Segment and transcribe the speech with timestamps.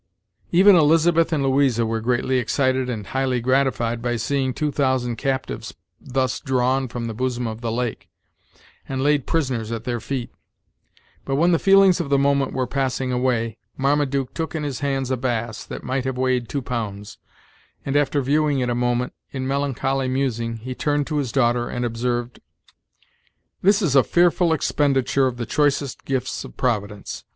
[0.51, 5.75] Even Elizabeth and Louisa were greatly excited and highly gratified by seeing two thousand captives
[5.99, 8.09] thus drawn from the bosom of the lake,
[8.89, 10.31] and laid prisoners at their feet.
[11.23, 15.11] But when the feelings of the moment were passing away, Marmaduke took in his hands
[15.11, 17.19] a bass, that might have weighed two pounds,
[17.85, 21.85] and after viewing it a moment, in melancholy musing, he turned to his daughter, and
[21.85, 22.39] observed:
[23.61, 27.23] "This is a fearful expenditure of the choicest gifts of Providence.